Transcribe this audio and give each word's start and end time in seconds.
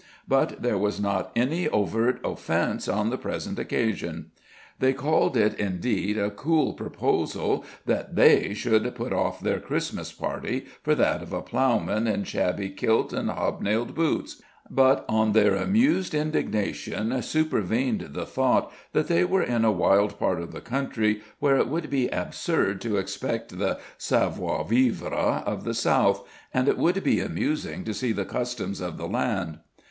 But 0.27 0.63
there 0.63 0.79
was 0.79 0.99
not 0.99 1.31
any 1.35 1.69
overt 1.69 2.19
offence 2.25 2.87
on 2.87 3.11
the 3.11 3.19
present 3.19 3.59
occasion. 3.59 4.31
They 4.79 4.93
called 4.93 5.37
it 5.37 5.53
indeed 5.59 6.17
a 6.17 6.31
cool 6.31 6.73
proposal 6.73 7.63
that 7.85 8.15
THEY 8.15 8.55
should 8.55 8.95
put 8.95 9.13
off 9.13 9.39
their 9.41 9.59
Christmas 9.59 10.11
party 10.11 10.65
for 10.81 10.95
that 10.95 11.21
of 11.21 11.33
a 11.33 11.43
ploughman 11.43 12.07
in 12.07 12.23
shabby 12.23 12.71
kilt 12.71 13.13
and 13.13 13.29
hob 13.29 13.61
nailed 13.61 13.95
shoes; 13.95 14.41
but 14.71 15.05
on 15.07 15.33
their 15.33 15.53
amused 15.53 16.15
indignation 16.15 17.21
supervened 17.21 18.09
the 18.13 18.25
thought 18.25 18.73
that 18.93 19.05
they 19.07 19.23
were 19.23 19.43
in 19.43 19.63
a 19.63 19.71
wild 19.71 20.17
part 20.17 20.41
of 20.41 20.51
the 20.51 20.61
country, 20.61 21.21
where 21.37 21.57
it 21.57 21.67
would 21.67 21.91
be 21.91 22.07
absurd 22.09 22.81
to 22.81 22.97
expect 22.97 23.59
the 23.59 23.77
SAVOIR 23.99 24.63
VIVRE 24.67 25.13
of 25.45 25.63
the 25.63 25.75
south, 25.75 26.27
and 26.55 26.67
it 26.67 26.79
would 26.79 27.03
be 27.03 27.19
amusing 27.19 27.83
to 27.83 27.93
see 27.93 28.11
the 28.11 28.25
customs 28.25 28.81
of 28.81 28.97
the 28.97 29.07
land. 29.07 29.59